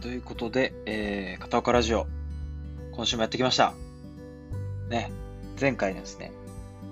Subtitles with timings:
[0.00, 2.06] ということで、えー、片岡ラジオ、
[2.92, 3.72] 今週もやってきました。
[4.90, 5.10] ね、
[5.58, 6.32] 前回ですね、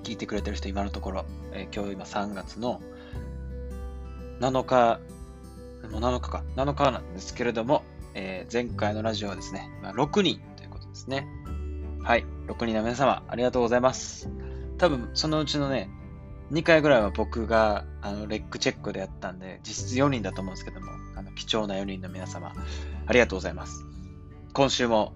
[0.05, 2.81] 聞いてくれてる人今のところ、えー、今日今3月の
[4.41, 5.01] 7日、
[5.91, 7.83] もう7日か、7日なんですけれども、
[8.15, 11.29] えー、前回のラジオはですね、まあ、6人ということですね。
[12.03, 14.31] はい、6人の皆様、ありがとうございます。
[14.79, 15.91] 多分、そのうちのね、
[16.55, 22.53] 2回ぐらいは僕があのレックチェックでやったんで、実質4人だと思うんですけども、あの貴重な4人の皆様、
[23.07, 23.85] ありがとうございます。
[24.53, 25.15] 今週も、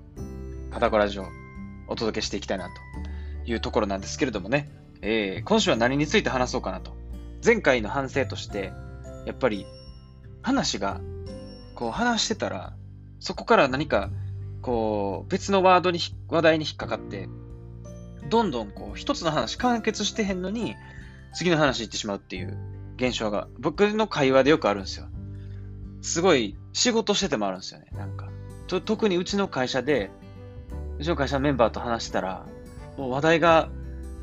[0.72, 1.26] 片子ラジオ、
[1.86, 2.72] お届けしていきたいなと
[3.48, 4.68] いうところなんですけれどもね、
[5.00, 6.96] えー、今週は何について話そうかなと。
[7.44, 8.72] 前回の反省として、
[9.24, 9.64] やっぱり、
[10.42, 11.00] 話が、
[11.76, 12.72] こう話してたら、
[13.20, 14.10] そこから何か、
[14.60, 17.28] こう、別のワードに、話題に引っかかって、
[18.28, 20.74] どんどんこう、一つの話完結してへんのに、
[21.34, 22.56] 次の話行ってしまうっていう
[22.96, 25.06] 現象が、僕の会話でよくあるんですよ。
[26.02, 28.28] すごい、仕事しててもあるんですよね、なんか。
[28.66, 30.10] と特にうちの会社で、
[30.98, 32.46] うちの会社のメンバーと話したら、
[32.96, 33.68] もう話題が、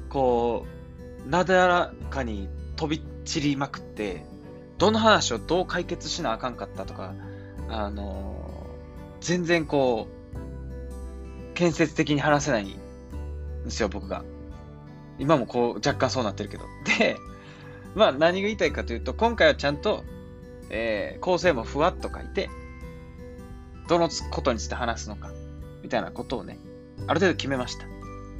[0.09, 0.65] こ
[1.25, 4.25] う、なだらかに飛び散りまくって、
[4.77, 7.13] どの話をどう解決しなあかんかったとか、
[7.69, 12.75] あのー、全然こう、建設的に話せないん
[13.63, 14.23] ですよ、僕が。
[15.19, 16.65] 今もこう、若干そうなってるけど。
[16.99, 17.17] で、
[17.95, 20.03] まあ何が言いたいかというと、今回はちゃんと、
[20.69, 22.49] えー、構成もふわっと書いて、
[23.87, 25.31] どのことについて話すのか、
[25.83, 26.57] みたいなことをね、
[27.07, 27.85] ある程度決めました。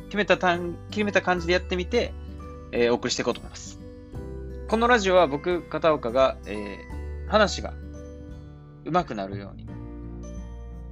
[0.05, 2.13] 決めた単、決めた感じでやってみて、
[2.71, 3.79] えー、お送りしていこうと思います。
[4.67, 7.73] このラジオは僕、片岡が、えー、話が
[8.83, 9.67] 上手くなるように、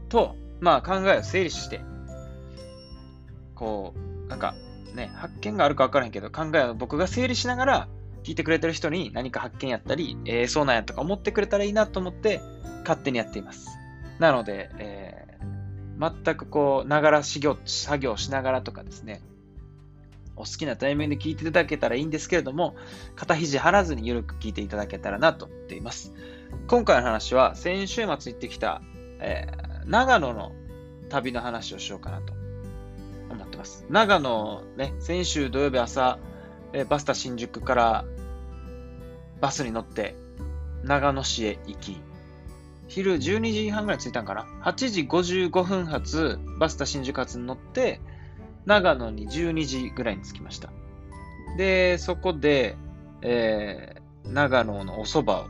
[0.09, 1.81] と、まあ考えを整理して、
[3.55, 3.93] こ
[4.25, 4.55] う、なんか、
[4.94, 7.88] ね、発見があるか分からへんけど、考えを僕が整理しながら、
[8.23, 12.41] 聞いてくれてる人に何か発見やったり、えー、そうなんやとか思ってくれたらいいなと思って、
[12.83, 13.77] 勝手にやっています。
[14.19, 19.22] なので、えー、全くこう、ながら作業、作業しながらとかですね、
[20.35, 22.75] お好きなタイミングで聞いていただけたらいいんですけれども、
[23.16, 26.13] 肩肘張らずにゆるく聞いていただけたらなと思っています。
[26.67, 28.81] 今回の話は、先週末行ってきた、
[29.19, 30.53] えー、長野の
[31.09, 32.34] 旅の話をしようかなと
[33.33, 33.85] 思ってます。
[33.89, 36.19] 長野ね、先週土曜日朝、
[36.73, 38.05] えバスタ新宿から
[39.41, 40.16] バスに乗って
[40.83, 42.01] 長野市へ行き、
[42.88, 48.01] 昼12時半ぐらい着いたんかな ?8 時55分発、バスタ新宿発に乗って、
[48.66, 50.69] 長野に12時ぐらいに着きました。
[51.57, 52.77] で、そこで、
[53.22, 55.45] えー、長野のお蕎麦を、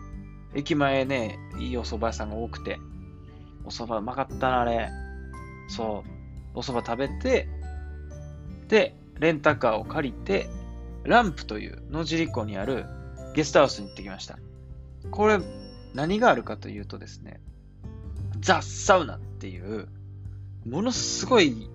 [0.56, 2.80] 駅前ね、いいお蕎麦屋さんが多くて、
[3.66, 4.90] お蕎麦うまかったな、あれ。
[5.68, 6.04] そ
[6.54, 7.48] う、お蕎麦食べて、
[8.68, 10.50] で、レンタカーを借りて、
[11.04, 12.86] ランプという野尻湖にある
[13.34, 14.40] ゲストハウスに行ってきました。
[15.12, 15.40] これ、
[15.94, 17.42] 何があるかというとですね、
[18.40, 19.88] ザ・サウナっていう、
[20.66, 21.70] ものすごい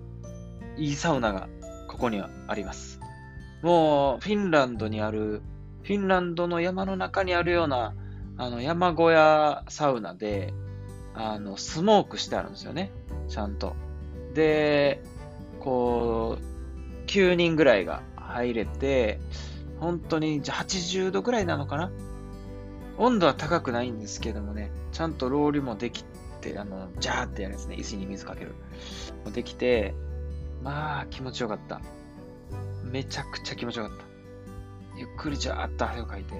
[0.77, 1.47] いいサウナが
[1.87, 2.99] ここにはあります。
[3.61, 5.41] もう、フィンランドにある、
[5.83, 7.93] フィンランドの山の中にあるような、
[8.37, 10.53] あの、山小屋サウナで、
[11.13, 12.91] あの、スモークしてあるんですよね。
[13.27, 13.75] ちゃんと。
[14.33, 15.03] で、
[15.59, 16.48] こう、
[17.09, 19.19] 9人ぐらいが入れて、
[19.79, 21.91] 本当に80度ぐらいなのかな？
[22.97, 26.03] 温度は高くないんですけどもね、ちゃんとロールもでき
[26.41, 27.75] て、あの、ジャーってやるんですね。
[27.75, 28.53] 石に水かける。
[29.25, 29.95] もできて、
[30.61, 31.81] まあ、気持ちよかった。
[32.83, 34.05] めちゃくちゃ気持ちよかった。
[34.97, 36.35] ゆっくりじゃーっと汗をかいて。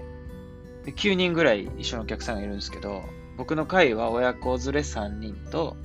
[0.86, 3.04] で9人ぐらい一緒のお客さんがいるんですけど、
[3.38, 5.78] 僕の会は親子連れ3人と、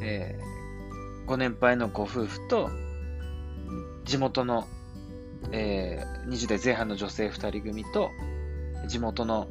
[0.00, 2.70] えー、ご年配のご夫婦と、
[4.06, 4.66] 地元の、
[5.50, 8.10] えー、20代前半の女性2人組と、
[8.88, 9.48] 地元の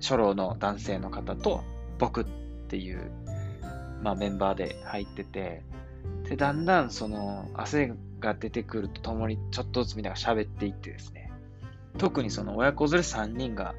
[0.00, 1.62] 初老の男性の方と、
[1.98, 2.24] 僕っ
[2.68, 3.10] ていう、
[4.02, 5.62] まあ、メンバーで入ってて、
[6.28, 11.30] で、だんだんその汗が出てくるとともにちょっとずつみんなが喋っていってですね、
[11.96, 13.74] 特にその親子連れ3人が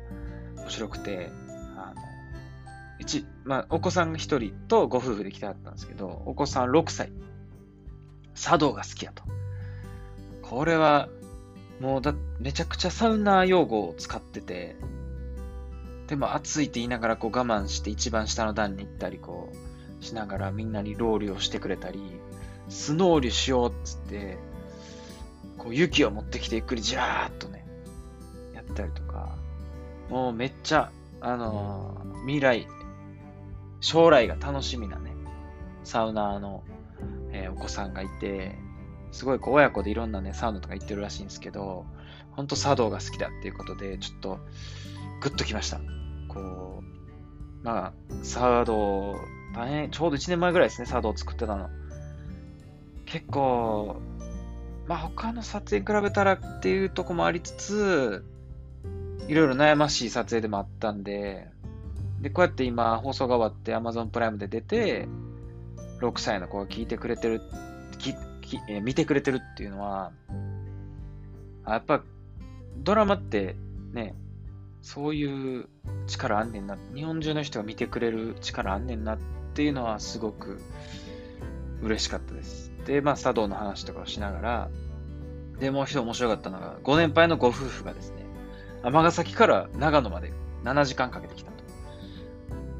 [0.56, 1.30] 面白くて、
[1.76, 2.02] あの、
[3.00, 7.12] 一、まあ、お子さんが1人とご夫婦で来てあったんですけど、お子さん6歳、
[8.34, 9.24] 茶道が好きやと。
[10.50, 11.10] これは、
[11.80, 14.76] もうだ、めちゃくちゃサウナ用語を使ってて、
[16.08, 19.50] でも暑いって言いながらこう我慢して一番下の段に行ったり、こ
[20.02, 22.00] う、しながらみんなにロールをしてくれたり、
[22.70, 24.38] スノーリュしようっつって、
[25.58, 27.66] こう雪を持ってきてゆっくりジャーっとね、
[28.54, 29.36] やったりとか、
[30.10, 32.68] もうめっちゃ、あのー、未来、
[33.80, 35.12] 将来が楽しみなね、
[35.84, 36.64] サウナーの、
[37.32, 38.60] えー、お子さんがいて、
[39.16, 41.86] すごいこう親子でいろんなね、サウナとか行ってるらしいんですけど、
[42.32, 44.40] ほんと茶道が好きだっていうことで、ちょっと、
[45.22, 45.80] グッときました。
[46.28, 49.16] こう、まあ、サード、
[49.54, 51.70] 大変、ちょうど1年前ぐらいですね、サードを作ってたの。
[53.06, 54.02] 結構、
[54.86, 58.26] まあ他の撮影に比べたらっていうとこもありつつ、
[59.30, 61.48] いろいろ悩ましい撮影でもあったんで、
[62.22, 65.08] で、こうやって今放送が終わって Amazon プライムで出て、
[66.02, 67.42] 6歳の子が聞いてくれてる、
[68.46, 70.12] ききえ見てくれてるっていうのは、
[71.68, 72.04] やっぱ
[72.78, 73.56] ドラマって
[73.94, 74.16] ね、
[74.82, 75.68] そういう
[76.08, 76.78] 力あんねんな。
[76.94, 79.18] 日本中の人が見てくれる力あんねんなっ
[79.54, 80.62] ていうのはすごく
[81.82, 82.72] 嬉しかったです。
[82.86, 84.70] で、まあ、茶道の話とかをしながら、
[85.60, 88.26] で、もう一度面白かったのが、ご年配のご夫婦がですね、
[88.84, 90.32] 尼崎から長野まで
[90.64, 91.64] 7時間かけてきたと。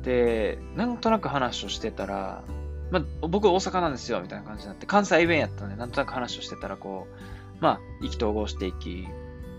[0.04, 2.44] で、なんとなく話をしてたら、
[2.92, 7.16] まあ、僕大阪なんですよ、みたいな感じになって、関西弁やったんで、なんとなく話をしてたら、こう、
[7.62, 9.08] まあ、意気投合していき、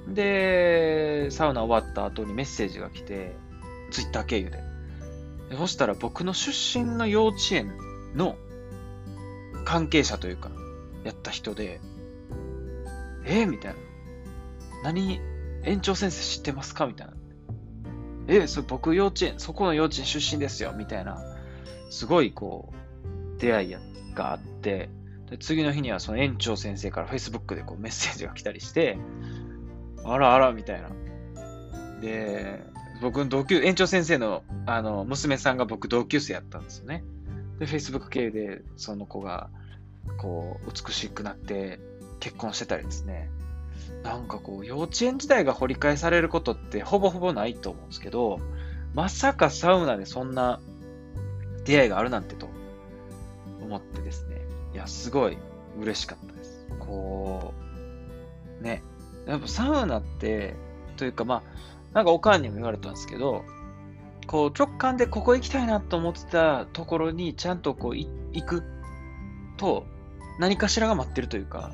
[0.08, 3.34] で、サウナ終わった後にメッセージが来て、
[3.90, 4.62] ツイッター経由で。
[5.50, 7.72] でそしたら僕の出身の幼稚園
[8.14, 8.36] の
[9.64, 10.50] 関係者というか、
[11.04, 11.80] やった人で、
[13.24, 13.78] えー、みたいな。
[14.84, 15.20] 何
[15.64, 16.86] 園長先生知ってますか？
[16.86, 17.14] みたいな。
[18.28, 21.18] え、それ僕幼稚園、そこの幼稚園出身ですよみたいな、
[21.90, 22.76] すごいこう、
[23.38, 23.76] 出会い
[24.14, 24.88] があって、
[25.30, 28.98] で次の日にはその園長先生から Facebook でこうメッセージが来たりして、
[30.06, 30.90] あらあら、みたいな。
[32.00, 32.62] で、
[33.00, 37.04] 僕の同級、園長先生の、あの、娘さんが僕同級生やったんですよね。
[37.58, 39.50] で、Facebook 系で、その子が、
[40.18, 41.80] こう、美しくなって
[42.20, 43.30] 結婚してたりですね。
[44.04, 48.38] なんかこう、幼稚園時代が掘り返されることってほぼほぼないと思うんですけど、
[48.94, 50.60] まさかサウナでそんな
[51.64, 52.48] 出会いがあるなんてと
[53.66, 54.40] 思ってですね。
[54.72, 55.36] いや、すごい
[55.78, 56.66] 嬉しかったです。
[56.80, 57.52] こ
[58.60, 58.82] う、ね、
[59.26, 60.54] やっぱサウナって、
[60.96, 61.42] というかまあ、
[61.92, 63.44] なんかおかんにも言われたんですけど、
[64.26, 68.08] こう直感でここ行きたいなと思ってたところにちゃんとこう行
[68.44, 68.62] く
[69.56, 69.86] と
[70.40, 71.72] 何かしらが待ってるというか、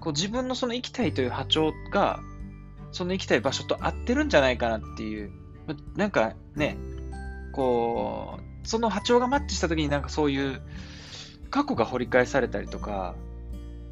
[0.00, 2.20] こう自分のその行きたいという波長が、
[2.92, 5.32] その行きたい場所と合ってるんじゃないかなっていう、
[5.96, 6.76] なんかね、
[7.52, 10.62] こう、その波長がマッチした時になんかそういう
[11.54, 13.14] 過去が掘り返されたりとか、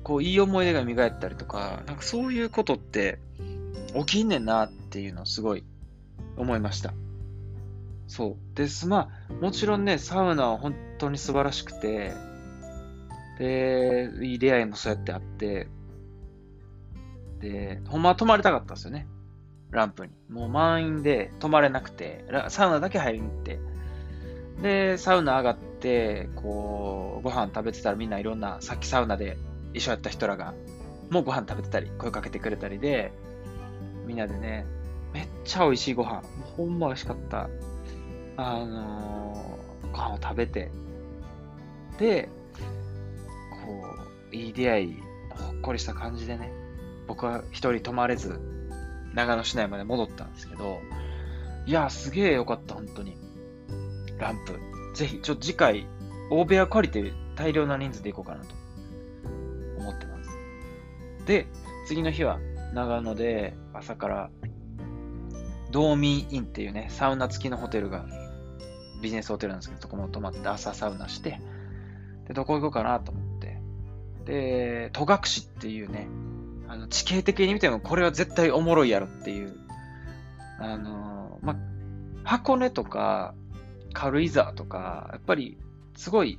[0.03, 3.21] こう、いい思い出が磨いたりとか、なんかそういうことって
[3.95, 5.63] 起きんねんなっていうのをすごい
[6.37, 6.93] 思いました。
[8.09, 8.57] そう。
[8.57, 8.89] です。
[8.89, 12.15] まあ、もちろんね、サウナは本当に素晴らしくて、
[13.39, 15.69] で、いい出会いもそうやってあって、
[17.39, 19.07] で、ほんまは泊まりたかったんですよね。
[19.71, 20.13] ランプに。
[20.29, 23.61] もう満員で泊まれなくて、サウナだけ入りに行って、
[24.63, 25.72] で、サウナ上がって、
[26.37, 29.39] こう、ご飯食べてたらみんないろんな、さっきサウナで
[29.75, 30.55] 一緒やった人らが、
[31.11, 33.13] もうご飯食べてたり、声かけてくれたりで、
[34.07, 34.67] みんなでね、
[35.13, 36.23] めっちゃ美味しいご飯、
[36.57, 37.49] ほんま美味しかった。
[38.37, 40.71] あのー、ご飯を食べて、
[41.99, 42.29] で、
[43.51, 43.85] こ
[44.33, 46.53] う、いい出会い、ほっこりした感じでね、
[47.07, 48.41] 僕は一人泊まれず、
[49.15, 50.81] 長野市内まで戻ったんですけど、
[51.67, 53.17] いや、すげえよかった、本当に。
[54.19, 54.72] ランプ。
[54.95, 55.87] ぜひ、ちょっと次回、
[56.31, 58.55] 大部屋借りて大量な人数で行こうかなと
[59.79, 61.27] 思ってます。
[61.27, 61.47] で、
[61.87, 62.39] 次の日は
[62.75, 64.31] 長野で朝から
[65.71, 68.07] ドーミーインっていうね、サウナ付きのホテルが
[69.03, 71.41] ビジネスホテルなんですけど、そこも泊まって朝サウナして、
[72.29, 73.59] で、どこ行こうかなと思って、
[74.25, 76.09] で、戸隠っていうね、
[76.69, 79.55] あの地形的に見てもこれは絶対おもろいやろっていう、
[80.59, 81.57] あのま、
[82.25, 83.35] 箱根とか
[83.93, 85.57] 軽井沢とか、やっぱり
[85.97, 86.39] すごい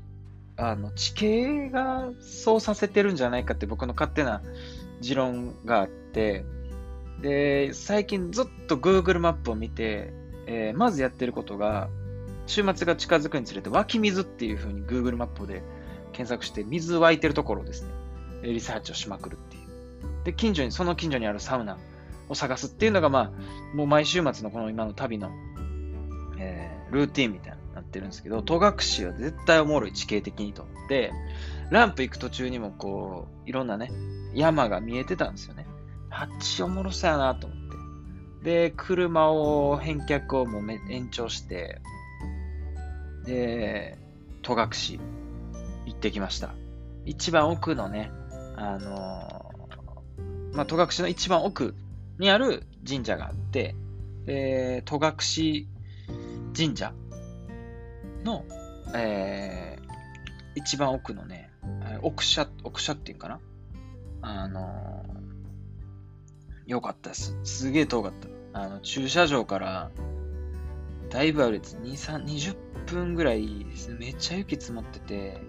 [0.56, 4.42] あの、地形がそうさせてるんじゃないかって僕の勝手な
[5.02, 6.46] 持論があって、
[7.22, 10.14] で、最近ずっと Google マップを見て、
[10.46, 11.90] えー、まずやってることが、
[12.46, 15.64] 週末が近づくにつれて湧き水っていう風に Google マップで
[16.12, 17.90] 検索して水湧いてるところをですね、
[18.44, 19.64] リサーチをしまくるっていう。
[20.26, 21.78] で、近所に、その近所にあるサウナ
[22.30, 25.32] を探すっていうのが、まあ、もう毎週末のこの今の旅の、
[26.94, 31.12] ルーティンみたいななってるんですけど、戸隠は絶対おもろい地形的にと思って、
[31.72, 33.92] ランプ行く途中にもこう、いろんなね、
[34.34, 35.66] 山が見えてたんですよね。
[36.10, 37.64] あっちおもろそうやなと思って。
[38.44, 41.82] で、車を、返却をもう延長して、
[43.26, 43.98] で、
[44.42, 44.70] 戸隠
[45.86, 46.54] 行ってきました。
[47.06, 48.12] 一番奥のね、
[48.56, 51.74] あのー、まあ、戸隠の一番奥
[52.20, 53.76] にある神社があって、
[54.26, 55.14] で、戸隠
[56.56, 56.94] 神社
[58.24, 58.46] の、
[58.96, 59.84] えー、
[60.56, 61.50] 一番奥のね、
[62.02, 63.40] 奥社、奥社っていうかな？
[64.22, 67.38] あのー、よかったです。
[67.44, 68.14] すげえ遠かっ
[68.54, 68.62] た。
[68.62, 69.92] あの、駐車場から
[71.10, 72.56] だいぶあるやつ、2、3、20
[72.86, 73.98] 分ぐらいですね。
[74.00, 75.42] めっちゃ雪積もってて、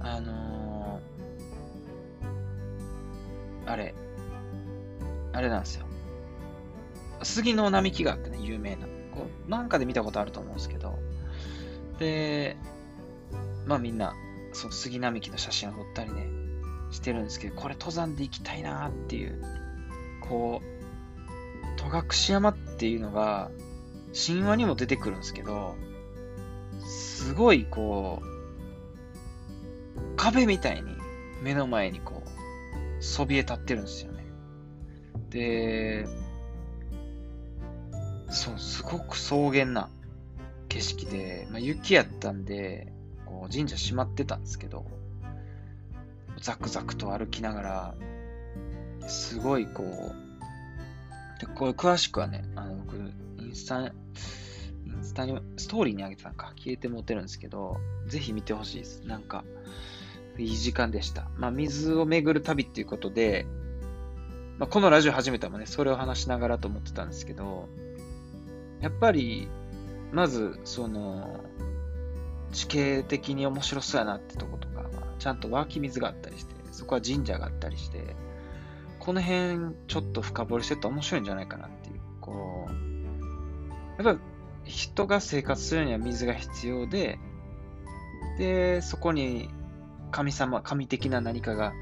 [0.00, 3.94] あのー、あれ、
[5.32, 5.86] あれなんですよ。
[7.22, 8.86] 杉の並木があってね、有名な。
[9.48, 10.98] なんかで見たことあると思うんですけど、
[11.98, 12.56] で、
[13.66, 14.14] まあみんな、
[14.52, 16.26] その杉並木の写真を撮ったりね、
[16.90, 19.42] してるんですけど、これ登山で行きたいなっていう、
[20.20, 20.76] こう、
[21.78, 23.50] 戸隠山っていうのが、
[24.14, 25.74] 神話にも出てくるんですけど、
[26.80, 28.26] すごいこう、
[30.16, 30.96] 壁みたいに
[31.42, 34.24] 目の前にこう、そびえ立ってるんですよね。
[35.30, 36.06] で、
[38.36, 39.88] そう、すごく草原な
[40.68, 42.92] 景色で、まあ、雪やったんで、
[43.24, 44.84] こう神社閉まってたんですけど、
[46.40, 47.94] ザクザクと歩きながら、
[49.08, 52.96] すごいこう、で、これ詳しくはね、あの、僕、
[53.38, 59.02] インスタ、インスタに、ストーリーにあげてたんか、消えて持ってるんですけど、ぜひ見てほしいです。
[59.06, 59.44] なんか、
[60.36, 61.30] いい時間でした。
[61.38, 63.46] まあ、水を巡る旅っていうことで、
[64.58, 67.68] まあ、このラジオ始めたもね、それを話しながらと思ってたんですけど、
[68.80, 69.48] やっぱり、
[70.12, 71.40] まず、その、
[72.52, 78.16] 地形的に面白そうやなってとことか、ちゃんと湧き水があったりして、そこは神社があったりして、
[78.98, 82.00] この辺ちょっと深掘りしてたら面白いんじゃないかなっていう。
[82.20, 84.20] こう、やっぱ
[84.64, 87.18] 人が生活するには水が必要で、
[88.38, 89.48] で、そこに
[90.10, 91.72] 神様、神的な何かが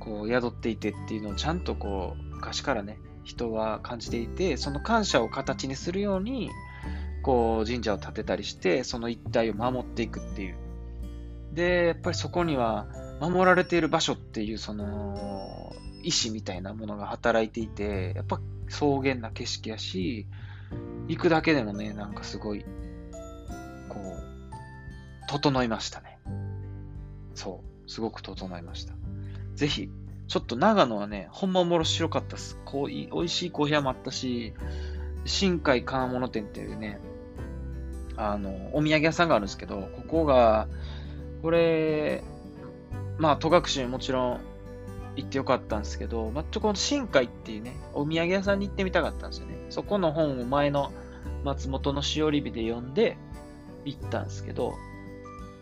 [0.00, 6.50] こう宿っていてっていうのをちゃんとこう昔からね、人は感じていて、その感謝を形にするように、
[7.22, 10.56] こう神社を建てたりして、その一帯を守っていくっていう。
[11.52, 12.86] で、やっぱりそこには
[13.20, 20.26] 守られている場所っていうその意志みたいなものが働いていて、やっぱ草原な景色やし、
[21.08, 22.64] 行くだけでもね、なんかすごい、
[23.88, 26.18] こう、整いましたね。
[27.34, 28.94] そう、すごく整いました。
[29.54, 29.90] ぜひ、
[30.28, 32.58] ちょっと長野はね、ほんまおもろ白かったっす。
[32.66, 34.52] こう美味しいコーヒー屋もあったし、
[35.24, 37.00] 新海金物店っていうね、
[38.16, 40.68] あの、お土産屋さんがあるんですけど、ここが、
[41.40, 42.22] これ、
[43.16, 44.40] まあ、戸隠もちろん
[45.16, 49.56] 行ってよかったんですけど、まあ、ちょこの新海っていうね、お土産屋さんに行ってみたかったんですよね。
[49.70, 50.92] そこの本を前の
[51.42, 53.16] 松本のしおり日で読んで
[53.86, 54.74] 行ったんですけど、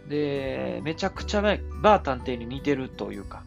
[0.09, 3.45] で、めちゃくちゃバー探偵に似てるというか、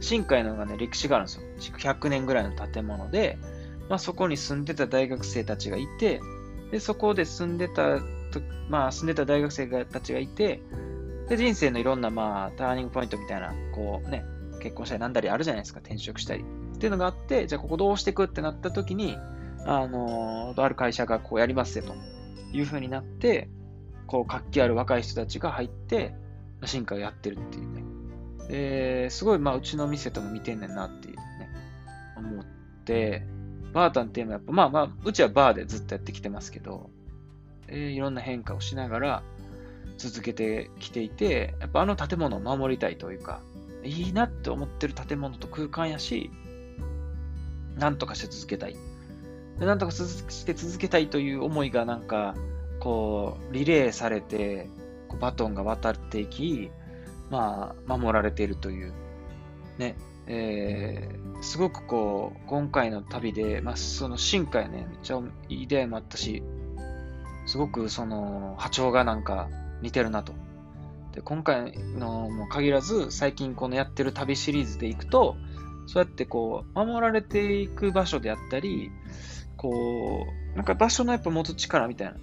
[0.00, 1.42] 新海のがね、歴史があるんですよ。
[1.58, 3.38] 築100年ぐらいの建物で、
[3.88, 6.20] まあ、そこに住んでた大学生たちがいて、
[6.70, 8.00] で、そこで住んでた、
[8.68, 10.60] まあ、住んでた大学生たちがいて、
[11.28, 14.24] で、人生のいろんな、まあ、ターニングポイントみたいな、こうね、
[14.60, 16.42] 結婚したりなんだりあるじゃないですか、転職したり。
[16.42, 19.16] っていうのがあって、じゃあここどうしていくってなった時に、
[19.66, 21.94] あのー、ある会社がこうやりますよと
[22.52, 23.48] いう風になって、
[24.06, 26.14] こう活気ある若い人たちが入って、
[26.64, 27.93] 進化をやってるっていうね。
[28.48, 31.50] で、すごい、まあ、うちの店とも見てんねんなっていうね、
[32.16, 32.44] 思っ
[32.84, 33.26] て、
[33.72, 36.90] バータンっていうのはやっぱ、まあまあ、うちはバーでずっとやってきてますけど、
[37.68, 39.22] えー、いろんな変化をしながら
[39.96, 43.40] 続けてきていて、やっぱあの建物を守りたいというか、
[43.82, 46.30] いいなって思ってる建物と空間やし、
[47.78, 48.76] なんとかして続けたい。
[49.58, 52.34] なんとかして続けたいという思いがなんか、
[52.80, 54.68] こう、リレーされて、
[55.08, 56.70] こうバトンが渡っていき、
[57.34, 58.92] まあ、守られているという、
[59.76, 59.96] ね、
[60.28, 66.44] えー、すごくこう、今回の旅で、まあ、その進化やね、めっちゃいい出会いもあったし、
[67.46, 69.48] すごくその波長がなんか
[69.82, 70.32] 似てるなと。
[71.12, 75.36] で今回のも限らず、最近このやってる旅シリーズでいくと、
[75.88, 78.92] そうやってこう、守られていく場所であったり、
[79.56, 80.24] こ
[80.54, 82.14] う、なんか場所のやっぱ持つ力みたいな。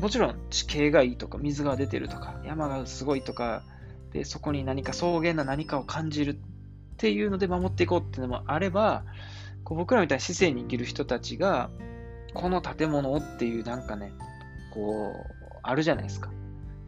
[0.00, 3.62] もちろん地形がいいとか、水が出てるとか、山がすごいとか、
[4.12, 6.36] で、そこに何か草原な何かを感じるっ
[6.96, 9.04] ていうので守っていこうっていうのもあれば、
[9.64, 11.70] こう僕らみたいに市政に生きる人たちが、
[12.34, 14.12] この建物をっていうなんかね、
[14.72, 16.30] こう、あるじゃないですか。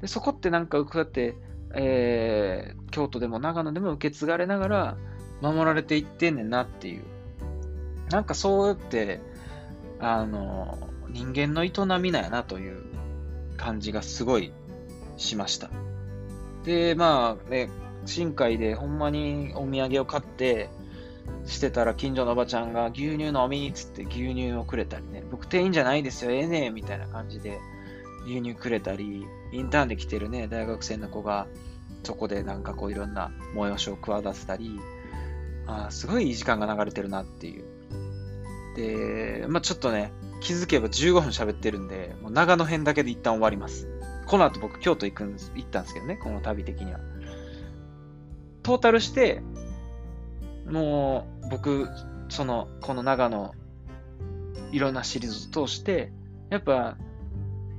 [0.01, 1.37] でそこってなんか、こうやって、
[1.75, 4.97] えー、京都でも長野でも受け継がれながら
[5.41, 7.03] 守られていってんねんなっていう。
[8.11, 9.21] なんかそうやって、
[10.01, 10.79] あの、
[11.11, 12.90] 人間の営みなんやなという
[13.61, 14.53] 感じがすごい
[15.17, 15.71] しました。
[16.65, 17.69] で、まあね、
[18.07, 20.71] 深海でほんまにお土産を買って、
[21.47, 27.61] してたら近所のおばちゃんが牛乳飲みっつって牛乳をくれたりね、僕店員じゃないですよ、ええねみたいな感じで
[28.25, 31.47] 牛乳くれたり、インターンで来てるね、大学生の子が
[32.03, 34.81] そこでなんかこういろんな催しを企てたり、
[35.67, 37.65] あすごいいい時間が流れてるなっていう。
[38.77, 43.89] で、まあちょっとね、気づけば15分喋ってるんで、もう長野編だけで一旦終わります。
[44.27, 47.01] この後僕京都行くんです、行ったんですけどね、この旅的には。
[48.63, 49.43] トータルして、
[50.67, 51.89] もう僕、
[52.29, 53.55] その、この長野、
[54.73, 56.13] いろんなシリーズを通して、
[56.49, 56.97] やっぱ、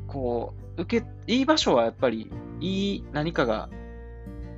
[0.08, 3.70] こう、受け、いい場所はやっぱり、いい何かが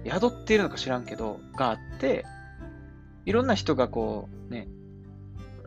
[0.05, 2.25] 宿っているのか知らんけど、があって、
[3.25, 4.67] いろんな人がこう、ね、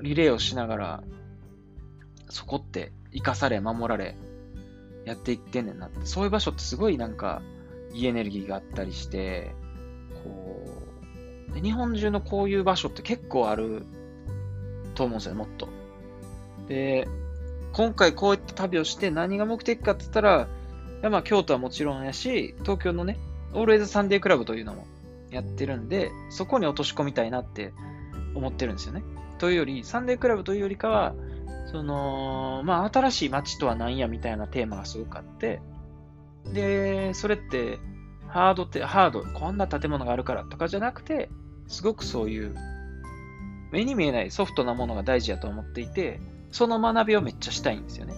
[0.02, 1.04] リレーをしながら、
[2.28, 4.16] そこって生かされ、守られ、
[5.04, 6.04] やっていってんねんなって。
[6.04, 7.42] そういう場所ってすごいなんか、
[7.92, 9.54] いいエネルギーがあったりして、
[10.24, 10.66] こ
[11.50, 13.86] う、で日本中のこういう場所って結構ある
[14.94, 15.68] と思うんですよね、もっと。
[16.68, 17.08] で、
[17.72, 20.48] 今回こういった旅をして何が目的かって言ったら、
[21.10, 23.18] まあ京都はもちろんやし、東京のね、
[23.52, 24.86] オールエイズサンデークラブというのも
[25.30, 27.72] やってるんで、そこに落とし込みたいなって
[28.34, 29.02] 思ってるんですよね。
[29.38, 31.14] というより、サンデークラブというよりかは、
[31.66, 35.60] その、まあ、新しい街とは何やみたいなテーマがすごくあって、
[36.52, 37.78] で、それって、
[38.28, 41.30] ハードって、ハード、こんな建物があるからとかじゃなくて、
[41.66, 42.54] すごくそういう、
[43.72, 46.20] 目に見えないソフトなものが大事やと思っていて、
[46.52, 48.14] その学びをめっちゃしたいんですよね。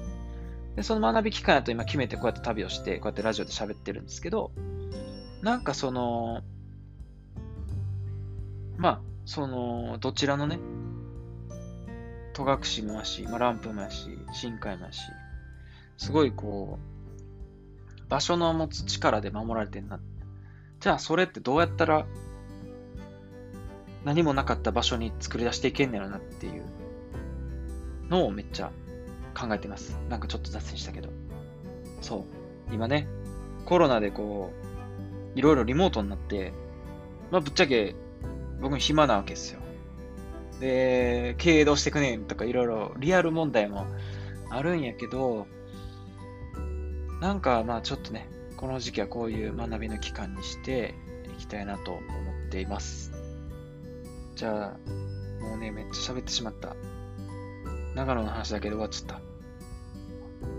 [0.76, 4.52] で、その学び期間やと今決めてこうやって旅をして、こうやってラジオで喋ってるんですけど、
[5.42, 6.42] なんかその、
[8.76, 10.58] まあ、その、どちらのね、
[12.44, 15.00] 戸隠もやし、まあ、ランプもやし、深海もやし、
[15.96, 19.98] すごいこう、場所の持つ力で守られてんな。
[20.80, 22.06] じゃあそれってどうやったら
[24.04, 26.62] 何もなかった場所に作り出していけんねやろなっていう
[28.08, 28.70] のをめっちゃ
[29.36, 29.98] 考えてます。
[30.08, 31.10] なんかちょっと脱線したけど。
[32.00, 32.24] そ
[32.70, 32.74] う。
[32.74, 33.08] 今ね、
[33.64, 34.52] コロナでこ
[35.34, 36.52] う、いろいろリモートになって、
[37.30, 37.94] まあ、ぶっちゃけ、
[38.60, 39.60] 僕暇なわけですよ。
[40.60, 43.86] で、経営どうしてくねんとかいろいろリアル問題も
[44.50, 45.46] あるんやけど、
[47.20, 50.94] なんかまあちょっとね、この時期はこういう学びの期間にして
[51.36, 53.12] いきたいなと思っています。
[54.34, 56.74] じゃあ、もうね、めっちゃ喋ってしまった。
[57.94, 59.20] 長野の話だけで終わっちゃった。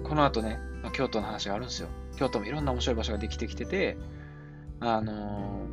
[0.07, 1.87] この後ね、まあ、京都の話があるんですよ。
[2.17, 3.97] 京都もいろんな面白い場所ができてきてて、
[4.79, 5.65] あの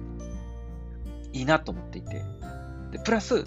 [1.33, 2.23] ー、いいなと思っていて。
[2.93, 3.45] で、プラス、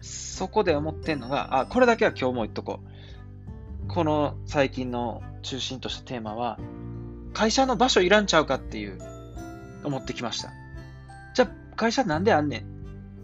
[0.00, 3.88] そこで思ってんのが、あ、これだけは今日も言っとこう。
[3.88, 6.58] この最近の中心としたテーマは、
[7.32, 8.98] 会社の場所いらんちゃうかっていう、
[9.84, 10.50] 思ってきました。
[11.34, 12.80] じゃあ、会社なんであんねん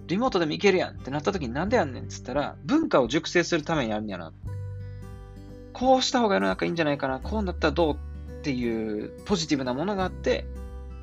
[0.07, 4.33] リモートでも行けるやんってなった時になんであんねんっつったら、文化を熟成するためにあるんやな。
[5.73, 7.97] こうした方が世の中いいんじゃないかな、こうなったらどうっ
[8.43, 10.47] ていうポジティブなものがあって、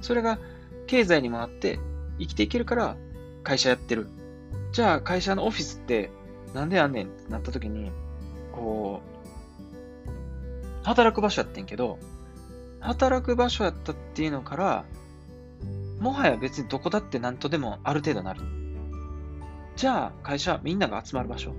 [0.02, 0.40] それが
[0.88, 1.80] 経済にもなって
[2.20, 2.96] 生きていけるから
[3.44, 4.08] 会社やってる。
[4.74, 6.10] じゃあ会社のオフィスって
[6.56, 7.92] なんでやんねんってなった時に、
[8.52, 9.02] こ
[10.04, 12.00] う、働く場所やってんけど、
[12.80, 14.86] 働く場所やったっていうのから、
[16.00, 18.42] もはや別にどこだって何とでもある程度なる。
[19.76, 21.54] じゃあ会社みんなが集まる場所。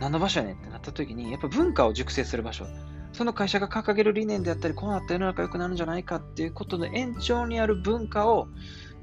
[0.00, 2.64] 何の場所やねんってなった時に、やっぱ文化を熟成する場所。
[3.12, 8.48] その会社が掲げる理念であったり、こうなった世の中良くなるんじゃないかっていうことの延長にある文化を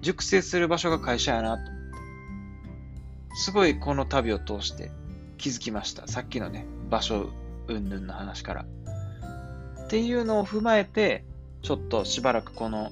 [0.02, 1.77] 熟成する場所が会社やなと。
[3.38, 4.90] すごいこの旅を通して
[5.38, 6.08] 気づきました。
[6.08, 7.30] さっきのね、場所
[7.68, 8.66] 云々の話から。
[9.84, 11.24] っていうのを踏まえて、
[11.62, 12.92] ちょっとしばらくこの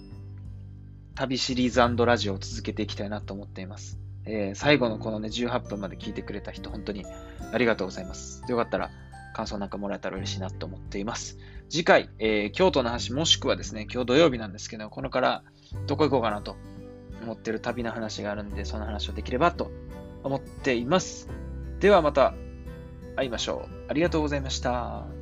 [1.15, 3.97] 旅シリーズラジオを続けていきたいなと思っています。
[4.25, 7.05] えー、最後のこのね、18分まで聞いてくれた人、本当に
[7.51, 8.43] ありがとうございます。
[8.47, 8.91] よかったら、
[9.34, 11.39] 感想なんかもらえたら嬉しいなと思っています。
[11.69, 15.43] 次回、えー、京都の話もしくはですね、今日土曜日なんですけど、これから
[15.88, 16.55] どこ行こうかなと
[17.23, 19.71] 思ってる旅の話があるんで、その話をできればと
[20.25, 21.29] 思っています。
[21.79, 22.33] ではまた
[23.15, 23.69] 会いましょう。
[23.89, 25.14] ありがとうございました。